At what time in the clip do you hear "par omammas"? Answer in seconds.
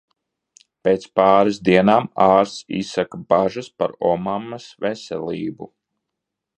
3.83-4.71